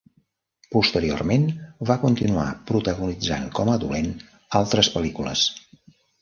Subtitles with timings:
[0.75, 1.43] Posteriorment,
[1.89, 4.11] va continuar protagonitzant com a dolent
[4.63, 5.47] altres pel·lícules.